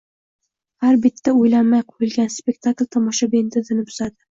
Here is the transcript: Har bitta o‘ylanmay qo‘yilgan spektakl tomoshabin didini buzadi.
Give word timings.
Har 0.85 0.97
bitta 1.03 1.35
o‘ylanmay 1.41 1.85
qo‘yilgan 1.91 2.33
spektakl 2.39 2.91
tomoshabin 2.99 3.55
didini 3.59 3.89
buzadi. 3.93 4.15